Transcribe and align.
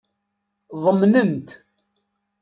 Ḍemnen-t. 0.83 1.49